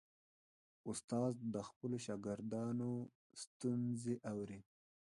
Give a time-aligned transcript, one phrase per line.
[0.89, 2.91] استاد د خپلو شاګردانو
[3.43, 4.59] ستونزې اوري.